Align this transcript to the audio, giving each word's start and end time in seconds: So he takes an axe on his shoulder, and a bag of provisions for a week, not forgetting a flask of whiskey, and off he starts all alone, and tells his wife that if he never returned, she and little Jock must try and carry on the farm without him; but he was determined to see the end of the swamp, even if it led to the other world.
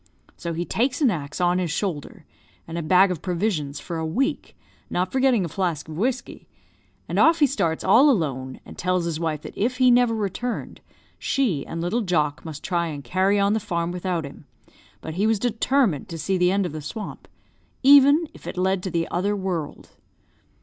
So 0.35 0.53
he 0.53 0.65
takes 0.65 0.99
an 1.01 1.11
axe 1.11 1.39
on 1.39 1.59
his 1.59 1.69
shoulder, 1.69 2.25
and 2.67 2.75
a 2.75 2.81
bag 2.81 3.11
of 3.11 3.21
provisions 3.21 3.79
for 3.79 3.99
a 3.99 4.03
week, 4.03 4.57
not 4.89 5.11
forgetting 5.11 5.45
a 5.45 5.47
flask 5.47 5.87
of 5.87 5.95
whiskey, 5.95 6.47
and 7.07 7.19
off 7.19 7.37
he 7.37 7.45
starts 7.45 7.83
all 7.83 8.09
alone, 8.09 8.59
and 8.65 8.75
tells 8.79 9.05
his 9.05 9.19
wife 9.19 9.43
that 9.43 9.55
if 9.55 9.77
he 9.77 9.91
never 9.91 10.15
returned, 10.15 10.81
she 11.19 11.67
and 11.67 11.81
little 11.81 12.01
Jock 12.01 12.43
must 12.43 12.63
try 12.63 12.87
and 12.87 13.03
carry 13.03 13.39
on 13.39 13.53
the 13.53 13.59
farm 13.59 13.91
without 13.91 14.25
him; 14.25 14.47
but 15.01 15.13
he 15.13 15.27
was 15.27 15.37
determined 15.37 16.09
to 16.09 16.17
see 16.17 16.35
the 16.35 16.51
end 16.51 16.65
of 16.65 16.71
the 16.71 16.81
swamp, 16.81 17.27
even 17.83 18.25
if 18.33 18.47
it 18.47 18.57
led 18.57 18.81
to 18.81 18.89
the 18.89 19.07
other 19.11 19.35
world. 19.35 19.89